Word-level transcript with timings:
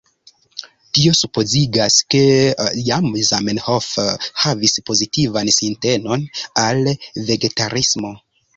Tio 0.97 1.11
supozigas, 1.17 1.97
ke 2.13 2.21
jam 2.87 3.05
Zamenhof 3.29 3.91
havis 4.47 4.75
pozitivan 4.89 5.55
sintenon 5.59 6.27
al 6.67 6.85
vegetarismo. 7.33 8.17